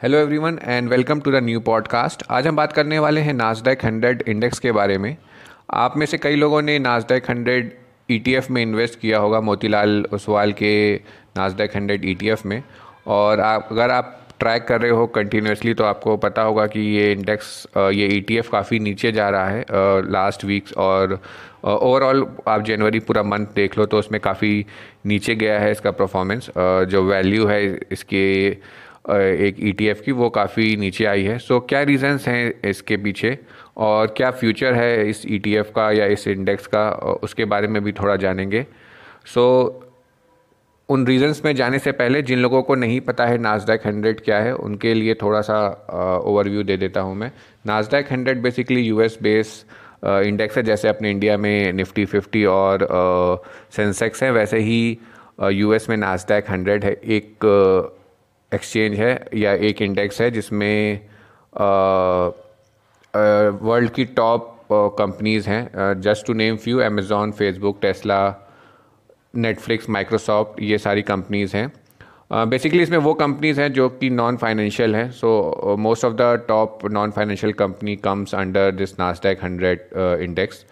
[0.00, 3.84] Hello everyone and welcome to the new podcast आज हम बात करने वाले हैं नाजडेक
[3.84, 5.16] हंड्रेड इंडेक्स के बारे में।
[5.74, 7.72] आप में से कई लोगों ने नाजडेक हंड्रेड
[8.10, 10.94] ईटीएफ में इन्वेस्ट किया होगा, मोतीलाल ओसवाल के
[11.36, 12.62] नाजडेक हंड्रेड ईटीएफ में।
[13.06, 17.12] और आप, अगर आप ट्रैक कर रहे हो कंटिन्यूसली तो आपको पता होगा कि ये
[17.12, 19.64] इंडेक्स ये ई e काफ़ी नीचे जा रहा है
[20.10, 21.20] लास्ट वीक्स और
[21.64, 24.66] ओवरऑल आप जनवरी पूरा मंथ देख लो तो उसमें काफ़ी
[25.06, 28.28] नीचे गया है इसका परफॉर्मेंस जो वैल्यू है इसके
[29.10, 33.36] एक ई e की, वो काफ़ी नीचे आई है। सो क्या रीज़न्स हैं इसके पीछे?
[33.76, 36.88] और क्या फ्यूचर है इस ई e का या इस इंडेक्स का?
[37.22, 38.64] उसके बारे में भी थोड़ा जानेंगे।
[39.26, 39.44] सो
[40.88, 44.38] उन रीजंस में जाने से पहले, जिन लोगों को नहीं पता है नाजडैक हंड्रेड क्या
[44.38, 45.58] है, उनके लिए थोड़ा सा
[46.24, 47.30] ओवरव्यू दे देता हूँ मैं।
[47.66, 49.64] Nasdaq hundred basically US base
[50.04, 52.86] index है, जैसे अपने इंडिया में निफ्टी फिफ्टी और
[53.76, 54.98] सेंसेक्स है, वैसे ही
[55.42, 57.46] यूएस में नाजडैक हंड्रेड है। एक
[58.52, 61.00] एक्सचेंज है या एक इंडेक्स है जिसमें
[63.62, 64.54] वर्ल्ड की टॉप
[64.98, 68.20] कंपनीज़ हैं। Just to name few Amazon Facebook Tesla
[69.36, 71.70] Netflix Microsoft ये सारी कंपनीज़ हैं।
[72.32, 76.80] बेसिकली इसमें वो कंपनीज़ हैं जो कि नॉन फाइनेंशियल हैं so most of the top
[76.92, 79.88] non financial company comes under this Nasdaq hundred
[80.22, 80.64] index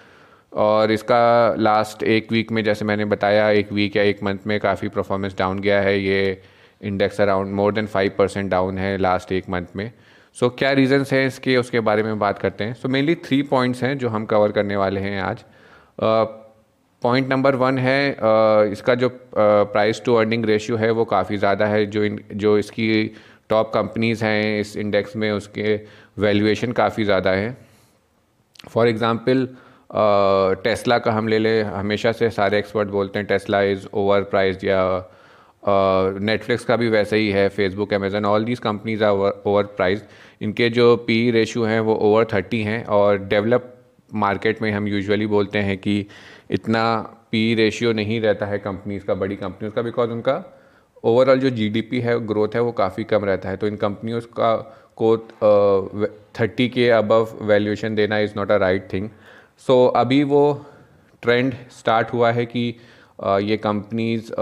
[0.53, 4.59] और इसका लास्ट एक वीक में, जैसे मैंने बताया, एक वीक या एक मंथ में
[4.61, 6.41] काफ़ी परफॉर्मेंस डाउन गया है। ये
[6.81, 9.91] index around more than five percent down है लास्ट एक मंथ में।
[10.37, 11.57] सो so, क्या रीजंस हैं इसके?
[11.57, 14.77] उसके बारे में बात करते हैं। सो मेनली थ्री पॉइंट्स हैं जो हम कवर करने
[14.77, 15.45] वाले हैं आज।
[17.03, 21.67] पॉइंट नंबर वन है uh, इसका जो प्राइस टू अर्निंग रेशियो है वो काफ़ी ज़्यादा
[21.67, 23.05] है। जो इन जो इसकी
[23.48, 25.81] टॉप कंपनीज़ हैं इस इंडेक्स में उसके
[26.19, 27.57] वैल्यूएशन काफ़ी ज़्यादा है।
[28.69, 29.48] फॉर एग्ज़ाम्पल
[30.63, 34.65] टेस्ला का हम ले लें। हमेशा से सारे एक्सपर्ट बोलते हैं टेस्ला इज़ ओवर प्राइज
[34.65, 34.83] या
[35.69, 39.13] नेटफ्लिक्स का भी वैसे ही है Facebook Amazon all these companies are
[39.63, 40.03] overpriced
[40.43, 43.73] इनके जो पी रेशियो हैं वो ओवर थर्टी हैं और डेवलप
[44.15, 46.07] मार्केट में हम यूजुअली बोलते हैं कि
[46.51, 46.85] इतना
[47.33, 50.43] पी रेशियो नहीं रहता है कंपनीज़ का बड़ी कंपनीज़ का बिकॉज़ उनका
[51.05, 54.55] ओवरऑल जो जीडीपी है ग्रोथ है वो काफ़ी कम रहता है। तो इन कंपनियों का
[55.03, 55.17] को
[56.41, 59.09] थर्टी के अबव वैल्यूएशन देना is not a right thing
[59.67, 60.43] so अभी वो
[61.23, 62.75] ट्रेंड स्टार्ट हुआ है कि
[63.25, 64.33] uh, ये कंपनीज़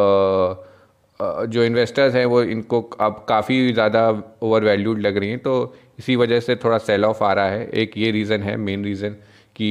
[1.20, 4.08] जो इन्वेस्टर्स हैं, वो इनको अब काफ़ी ज़्यादा
[4.42, 7.68] ओवर वैल्यूड लग रही हैं तो इसी वजह से थोड़ा सेल ऑफ़ आ रहा है।
[7.72, 9.16] एक ये रीज़न है मेन रीज़न
[9.56, 9.70] कि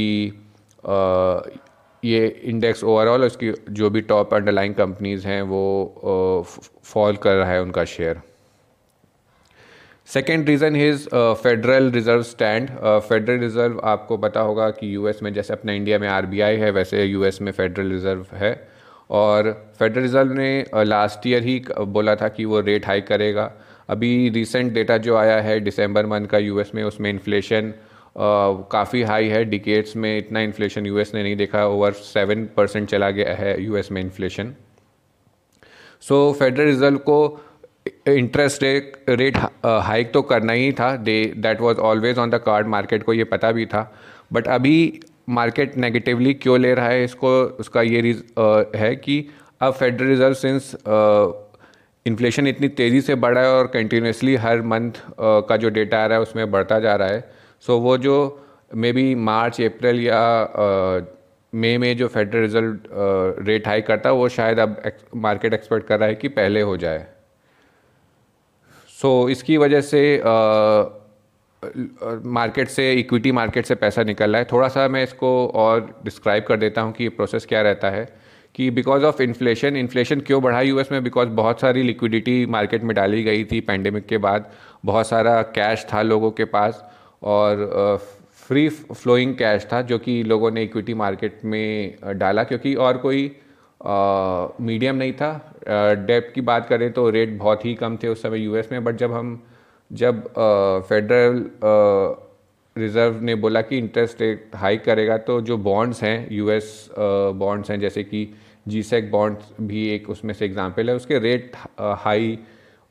[2.03, 6.45] ये इंडेक्स ओवरऑल उसकी जो भी टॉप अंडरलाइन कंपनीज़ हैं, वो
[6.83, 8.21] फॉल कर रहा है उनका share
[10.09, 12.69] second reason is Federal Reserve stand
[13.01, 17.03] Federal Reserve आपको पता होगा कि यूएस में जैसे अपने इंडिया में आरबीआई है, वैसे
[17.03, 18.51] यूएस में फेडरल रिज़र्व है।
[19.13, 23.51] और फेडरल रिज़र्व ने लास्ट ईयर ही बोला था कि वो रेट हाई करेगा।
[23.89, 27.73] अभी रिसेंट डेटा जो आया है दिसंबर मंथ का यूएस में, उसमें इन्फ्लेशन
[28.17, 33.09] काफ़ी हाई है। डिकेट्स में इतना इन्फ्लेशन यूएस ने नहीं देखा। ओवर सेवन परसेंट चला
[33.11, 34.53] गया है यूएस में इन्फ्लेशन
[36.03, 37.39] सो फेडरल रिज़र्व को
[38.07, 42.67] इंटरेस्ट रेट रेट हाइक तो करना ही था। They that was always on the card
[42.67, 43.91] market को ये पता भी था।
[44.33, 47.29] बट अभी मार्केट नेगेटिवली क्यों ले रहा है इसको
[47.59, 48.23] उसका ये रीज
[48.75, 49.27] है कि
[49.61, 50.75] अब फेडरल रिज़र्व सिंस
[52.05, 54.91] इन्फ्लेशन इतनी तेज़ी से बढ़ा है और कंटिन्यूसली हर मंथ
[55.21, 57.29] का जो डेटा आ रहा है उसमें बढ़ता जा रहा है।
[57.67, 58.15] सो वो जो
[58.75, 60.21] मे बी मार्च अप्रैल या
[61.53, 64.81] मई में जो फेडरल रिज़र्व रेट हाई करता है वो शायद अब
[65.15, 67.05] मार्केट एक्सपेक्ट कर रहा है कि पहले हो जाए।
[68.89, 71.02] सो so, इसकी वजह से uh,
[72.25, 76.43] मार्केट से इक्विटी मार्केट से पैसा निकल रहा है। थोड़ा सा मैं इसको और डिस्क्राइब
[76.43, 78.07] कर देता हूँ कि ये प्रोसेस क्या रहता है
[78.55, 81.03] कि बिकॉज़ ऑफ़ इन्फ्लेशन इन्फ्लेशन क्यों बढ़ा यूएस में?
[81.03, 84.51] बिकॉज़ बहुत सारी लिक्विडिटी मार्केट में डाली गई थी पैंडेमिक के बाद।
[84.85, 86.83] बहुत सारा कैश था लोगों के पास
[87.23, 87.97] और
[88.47, 93.25] फ्री फ्लोइंग कैश था जो कि लोगों ने इक्विटी मार्केट में डाला क्योंकि और कोई
[94.61, 95.31] मीडियम नहीं था।
[96.07, 98.95] डेप की बात करें तो रेट बहुत ही कम थे उस समय यूएस में बट
[98.95, 99.41] जब हम
[99.93, 100.23] जब
[100.89, 101.45] फेडरल
[102.75, 107.79] रिज़र्व ने बोला कि इंटरेस्ट रेट हाई करेगा तो जो बॉन्ड्स हैं यूएस बॉन्ड्स हैं,
[107.79, 108.27] जैसे कि
[108.67, 112.37] जी सेक बॉन्ड्स भी एक उसमें से एग्जांपल है, उसके रेट हाई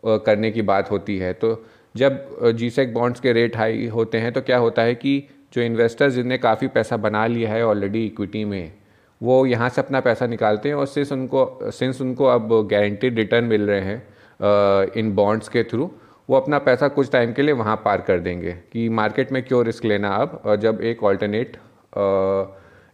[0.03, 1.65] करने की बात होती है। तो
[1.95, 5.23] जब जी सेक बॉन्ड्स के रेट हाई होते हैं तो क्या होता है कि
[5.55, 8.73] जो इन्वेस्टर्स जिनने काफ़ी पैसा बना लिया है ऑलरेडी इक्विटी में,
[9.21, 13.45] वो यहाँ से अपना पैसा निकालते हैं और सिंस उनको सिंस उनको अब गारंटीड रिटर्न
[13.47, 15.91] मिल रहे हैं इन बॉन्ड्स के थ्रू
[16.29, 19.65] वो अपना पैसा कुछ टाइम के लिए वहाँ पार कर देंगे कि मार्केट में क्यों
[19.65, 20.41] रिस्क लेना अब?
[20.45, 21.57] और जब एक ऑल्टरनेट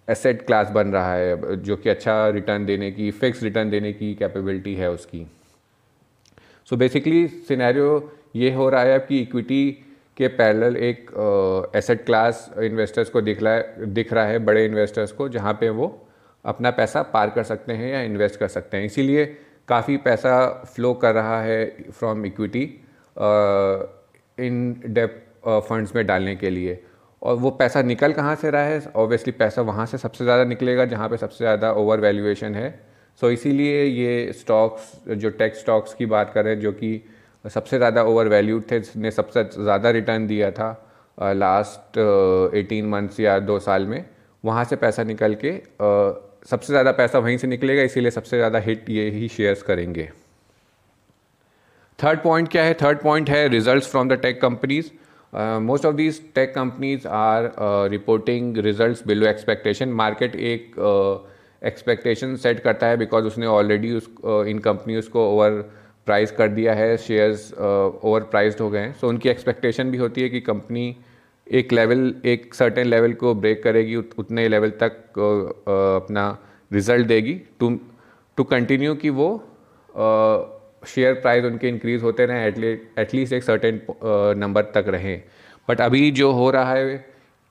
[0.08, 4.14] एसेट क्लास बन रहा है, जो कि अच्छा रिटर्न देने की फिक्स रिटर्न देने की
[4.14, 5.26] कैपेबिलिटी है उसकी।
[6.70, 9.70] सो बेसिकली सिनेरियो ये हो रहा है कि इक्विटी
[10.16, 11.10] के पैरेलल एक
[11.76, 15.68] एसेट क्लास इन्वेस्टर्स को दिख रहा है, दिख रहा है बड़े इन्वेस्टर्स को, जहाँ पे
[15.70, 16.08] वो
[16.44, 19.24] अपना पैसा पार कर सकते हैं या इन्वेस्ट कर सकते हैं। इसीलिए
[19.68, 22.64] काफ़ी पैसा फ्लो कर रहा है from equity
[24.38, 25.24] in debt
[25.68, 26.80] funds में डालने के लिए।
[27.22, 28.80] और वो पैसा निकल कहाँ से रहा है?
[28.96, 32.70] ऑब्वियसली पैसा वहाँ से सबसे ज़्यादा निकलेगा जहाँ पे सबसे ज़्यादा ओवर वैल्यूएशन है।
[33.20, 37.00] सो so, इसीलिए ये स्टॉक्स जो टेक स्टॉक्स की बात करें जो कि
[37.44, 40.70] सबसे ज़्यादा ओवर वैल्यूड थे ने सबसे ज़्यादा रिटर्न दिया था
[41.18, 41.98] लास्ट
[42.56, 44.04] एटीन मंथ्स या दो साल में
[44.44, 48.58] वहाँ से पैसा निकल के uh, सबसे ज़्यादा पैसा वहीं से निकलेगा इसीलिए सबसे ज़्यादा
[48.60, 50.08] हिट ये ही शेयर्स करेंगे।
[52.02, 52.74] थर्ड पॉइंट क्या है?
[52.74, 54.90] थर्ड पॉइंट है result from the tech companies
[55.62, 57.50] most of these tech companies are
[57.90, 60.78] reporting result below expectation market एक
[61.62, 65.60] एक्सपेक्टेशन uh, सेट करता है बिकॉज़ उसने ऑलरेडी उस uh, इन कंपनीज़ को ओवर
[66.06, 66.96] प्राइस कर दिया है.
[66.96, 68.92] शेयर्स ओवर प्राइस्ड हो गए हैं.
[68.92, 70.96] सो so, उनकी एक्सपेक्टेशन भी होती है कि कंपनी
[71.46, 73.96] एक लेवल एक सर्टेन लेवल को ब्रेक करेगी.
[73.96, 76.38] उत, उतने लेवल तक uh, uh, अपना
[76.72, 77.78] रिज़ल्ट देगी टू
[78.36, 79.28] टू कंटिन्यू कि वो
[79.90, 82.46] uh, शेयर प्राइस उनके इंक्रीज होते रहें
[82.98, 83.80] एटलीस्ट एक सर्टेन
[84.38, 85.22] नंबर तक रहें।
[85.68, 86.96] बट अभी जो हो रहा है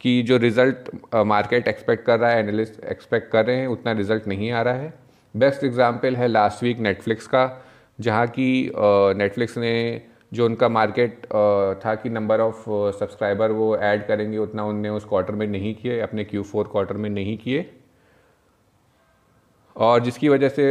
[0.02, 0.90] कि जो रिज़ल्ट
[1.26, 4.74] मार्केट एक्सपेक्ट कर रहा है एनालिस्ट एक्सपेक्ट कर रहे हैं, उतना रिज़ल्ट नहीं आ रहा
[4.74, 4.94] है।
[5.36, 7.64] बेस्ट एग्जांपल है लास्ट वीक नेटफ्लिक्स का,
[8.00, 8.72] जहाँ की
[9.18, 10.02] नेटफ्लिक्स ने
[10.34, 11.26] जो उनका मार्केट
[11.86, 12.64] था कि नंबर ऑफ़
[13.00, 16.98] सब्सक्राइबर वो ऐड करेंगे, उतना उनने उस क्वार्टर में नहीं किए, अपने क्यू फोर क्वार्टर
[16.98, 17.70] में नहीं किए।
[19.76, 20.66] और जिसकी वजह से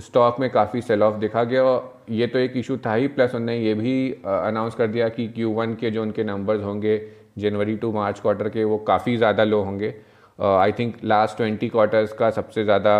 [0.00, 3.34] स्टॉक में काफ़ी सेल ऑफ़ देखा गया और ये तो एक इशू था ही प्लस
[3.34, 3.94] उन्होंने ये भी
[4.26, 6.96] अनाउंस कर दिया कि क्यू वन के जो उनके नंबर्स होंगे
[7.38, 9.94] जनवरी टू मार्च क्वार्टर के वो काफ़ी ज़्यादा लो होंगे।
[10.38, 12.94] I think last twenty quarters का सबसे ज़्यादा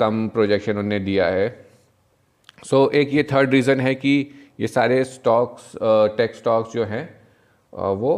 [0.00, 1.48] कम प्रोजेक्शन उन्होंने दिया है।
[2.64, 4.30] सो so, एक ये थर्ड रीज़न है कि
[4.60, 5.72] ये सारे स्टॉक्स
[6.16, 7.08] टेक स्टॉक्स जो हैं
[7.94, 8.12] वो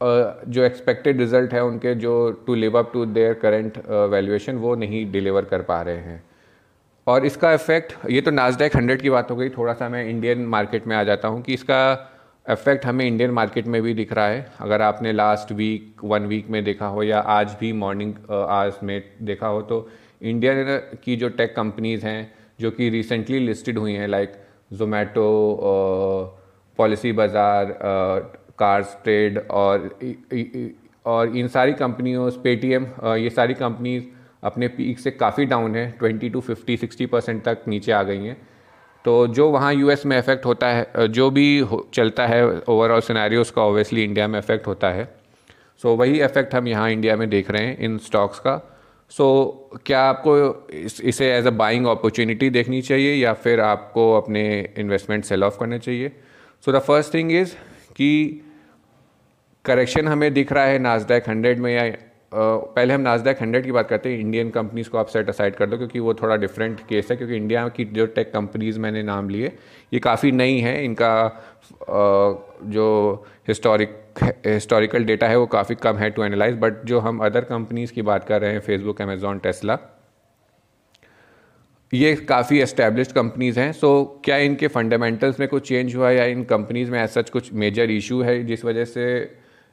[0.00, 5.10] जो एक्सपेक्टेड रिज़ल्ट है उनके जो to live up to their current valuation वो नहीं
[5.12, 6.22] डिलीवर कर पा रहे हैं।
[7.06, 10.44] और इसका इफ़ेक्ट ये तो नाजडेक हंड्रेड की बात हो गई, थोड़ा सा मैं इंडियन
[10.46, 12.10] मार्केट में आ जाता हूँ कि इसका
[12.46, 16.48] इफ़ेक्ट हमें इंडियन मार्केट में भी दिख रहा है। अगर आपने लास्ट वीक वन वीक
[16.50, 19.88] में देखा हो या आज भी मॉर्निंग आज में देखा हो तो
[20.22, 24.32] इंडियन की जो टेक कंपनीज़ हैं, जो कि रिसेंटली लिस्टेड हुई हैं like
[24.72, 25.28] Zomato
[26.78, 27.76] Policybazaar
[28.58, 29.88] cars trade और
[31.04, 32.86] और इन सारी कंपनियों पेटीएम
[33.16, 34.04] ये सारी कंपनीज़
[34.44, 38.24] अपने पीक से काफ़ी डाउन है twenty to fifty sixty percent तक नीचे आ गई
[38.24, 38.36] हैं।
[39.04, 43.40] तो जो वहाँ यूएस में इफ़ेक्ट होता है जो भी हो, चलता है ओवरऑल सिनेरियो
[43.40, 45.04] उसका ऑब्वियसली इंडिया में इफ़ेक्ट होता है।
[45.82, 48.56] सो so, वही इफ़ेक्ट हम यहाँ इंडिया में देख रहे हैं इन स्टॉक्स का।
[49.10, 49.24] सो
[49.74, 50.36] so, क्या आपको
[50.70, 54.44] इस, इसे एज अ बाइंग अपॉर्चुनिटी देखनी चाहिए या फिर आपको अपने
[54.78, 56.12] इन्वेस्टमेंट सेल ऑफ़ करने चाहिए?
[56.64, 57.54] So the first thing is
[57.96, 58.40] कि
[59.64, 61.84] करेक्शन हमें दिख रहा है नाजदैक हंड्रेड में या
[62.34, 65.66] पहले हम नाजदैक हंड्रेड की बात करते हैं इंडियन कंपनीज़ को आप सेट असाइड कर
[65.66, 69.28] दो, क्योंकि वो थोड़ा डिफरेंट केस है, क्योंकि इंडिया की जो टेक कंपनीज़ मैंने नाम
[69.28, 69.52] लिए,
[69.92, 71.12] ये काफ़ी नई है, इनका
[72.68, 74.00] जो हिस्टोरिक
[74.46, 78.02] हिस्टोरिकल डेटा है, वो काफ़ी कम है टू एनालाइज बट जो हम अदर कंपनीज़ की
[78.02, 79.78] बात कर रहे हैं फेसबुक अमेजोन टेस्ला
[81.92, 86.24] ये काफ़ी एस्टेब्लिश्ड कंपनीज़ हैं सो क्या इनके फंडामेंटल्स में कुछ चेंज हुआ है या
[86.26, 89.04] इन कंपनीज़ में ऐसा कुछ मेजर इशू है, जिस वजह से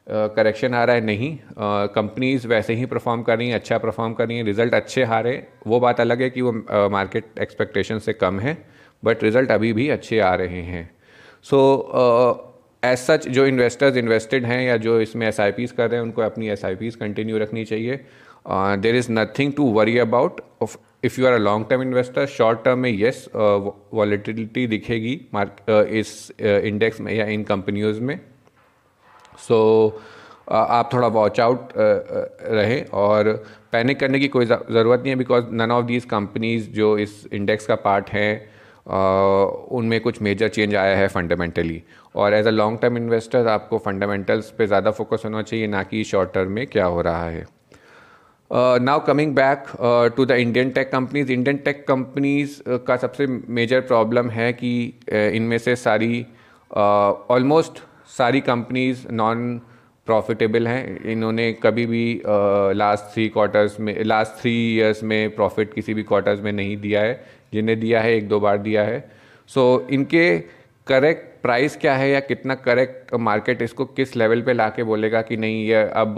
[0.07, 1.01] करेक्शन आ रहा है?
[1.01, 1.37] नहीं।
[1.95, 5.19] कंपनीज़ वैसे ही परफॉर्म कर रही हैं अच्छा परफॉर्म कर रही हैं रिज़ल्ट अच्छे आ
[5.19, 6.51] रहे हैं वो बात अलग है कि वो
[6.91, 8.57] मार्केट एक्सपेक्टेशन से कम है
[9.03, 10.89] बट रिज़ल्ट अभी भी अच्छे आ रहे हैं।
[11.43, 11.59] सो
[12.83, 16.05] एज सच जो इन्वेस्टर्स इन्वेस्टेड हैं या जो इसमें एस आई पीज़ कर रहे हैं,
[16.05, 17.99] उनको अपनी एस आई पीज़ कंटिन्यू रखनी चाहिए।
[18.77, 20.41] There is nothing to worry about
[21.03, 26.31] if you are a long term investor short term में येस वॉलिटिलिटी दिखेगी मार्क इस
[26.41, 28.19] इंडेक्स में या इन कंपनियों में।
[29.37, 30.03] सो so,
[30.51, 35.71] आप थोड़ा वॉच आउट रहें और पैनिक करने की कोई ज़रूरत नहीं है because none
[35.71, 38.51] of these companies जो इस इंडेक्स का पार्ट हैं
[39.71, 41.83] उनमें कुछ मेजर चेंज आया है फंडामेंटली
[42.15, 46.03] और as a long term investor आपको फंडामेंटल्स पे ज़्यादा फोकस होना चाहिए ना कि
[46.03, 47.45] शॉर्ट टर्म में क्या हो रहा है.
[48.51, 49.63] Now coming back
[50.15, 55.15] to the Indian tech companies Indian tech companies का सबसे मेजर प्रॉब्लम है कि uh,
[55.15, 56.25] इनमें से सारी
[56.71, 59.59] ऑलमोस्ट uh, सारी कंपनीज़ नॉन
[60.07, 62.21] प्रॉफिटेबल हैं। इन्होंने कभी भी
[62.75, 67.01] लास्ट थ्री क्वार्टर्स में लास्ट थ्री इयर्स में प्रॉफिट किसी भी क्वार्टर्स में नहीं दिया
[67.01, 68.99] है। जिन्हें दिया है एक दो बार दिया है।
[69.49, 70.37] सो so, इनके
[70.87, 75.37] करेक्ट प्राइस क्या है या कितना करेक्ट मार्केट इसको किस लेवल पे लाके बोलेगा कि
[75.37, 76.15] नहीं ये अब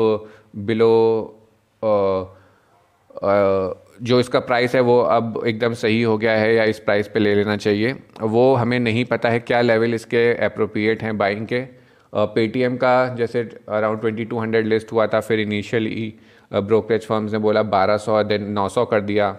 [0.55, 0.91] बिलो
[4.01, 7.19] जो इसका प्राइस है वो अब एकदम सही हो गया है या इस प्राइस पे
[7.19, 11.61] ले लेना चाहिए। वो हमें नहीं पता है क्या लेवल इसके अप्रोप्रिएट हैं बाइंग के।
[12.13, 16.13] पेटीएम का, जैसे around twenty two hundred list हुआ था, फिर इनिशियली
[16.51, 19.29] ब्रोकरेज फर्म्स ने बोला बारह सौ देन नौ सौ कर दिया।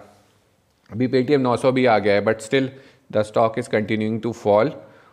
[0.89, 2.69] अभी पेटीएम नौ सौ भी आ गया है but still
[3.11, 4.71] the stock is continuing to fall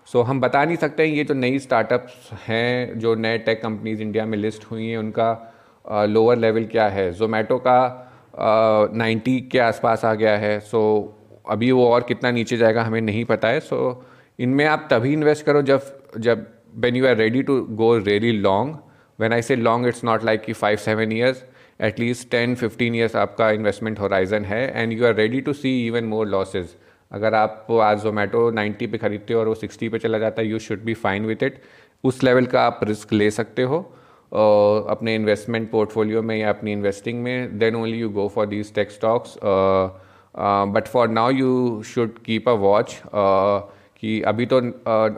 [0.08, 4.00] so हम बता नहीं सकते हैं, ये जो नई स्टार्टअप्स हैं, जो नए टेक कंपनीज़
[4.02, 7.10] इंडिया में लिस्ट हुई हैं, उनका लोअर लेवल क्या है?
[7.12, 10.80] जोमेटो का नाइन्टी के आसपास आ गया है। सो
[11.50, 14.04] अभी वो और कितना नीचे जाएगा, हमें नहीं पता है। सो
[14.38, 15.80] इनमें आप तभी इन्वेस्ट करो जब
[16.18, 18.80] जब when you are ready to go really long
[19.18, 21.42] when i say long it's not like कि five seven years
[21.80, 25.74] at least 10 15 years आपका investment horizon है and you are ready to see
[25.90, 26.74] even more losses
[27.10, 30.48] अगर आप आज जोमेटो 90 पे खरीदते हो और वो 60 पे चला जाता है
[30.48, 31.60] you should be fine with it
[32.04, 36.72] उस लेवल का आप रिस्क ले सकते हो uh, अपने इन्वेस्टमेंट पोर्टफोलियो में या अपनी
[36.72, 39.36] इन्वेस्टिंग में then only you go for these tech stocks
[40.74, 42.98] but for now you should keep a watch
[44.02, 44.58] कि अभी तो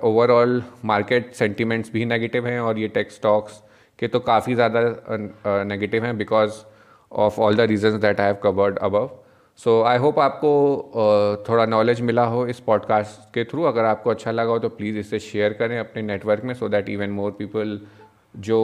[0.08, 3.62] ओवरऑल मार्केट सेंटिमेंट्स भी नेगेटिव हैं और ये टेक स्टॉक्स
[3.98, 4.80] के तो काफ़ी ज़्यादा
[5.64, 6.62] नेगेटिव हैं because
[7.12, 9.10] of all the reasons that I have covered above
[9.58, 14.10] so I hope आपको uh, थोड़ा नॉलेज मिला हो इस पॉडकास्ट के थ्रू अगर आपको
[14.10, 17.30] अच्छा लगा हो तो प्लीज़ इसे शेयर करें अपने नेटवर्क में so that even more
[17.30, 17.80] people
[18.40, 18.60] जो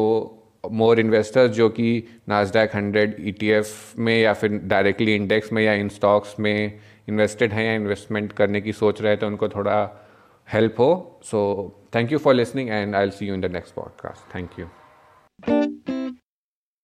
[0.71, 3.62] मोर इन्वेस्टर्स जो कि नाजडैक हंड्रेड ई
[3.99, 8.61] में या फिर डायरेक्टली इंडेक्स में या इन स्टॉक्स में इन्वेस्टेड हैं या इन्वेस्टमेंट करने
[8.61, 9.79] की सोच रहे हैं तो उनको थोड़ा
[10.57, 10.95] help her.
[11.21, 11.40] So
[11.92, 14.28] thank you for listening and I'll see you in the next podcast.
[14.30, 14.80] Thank you.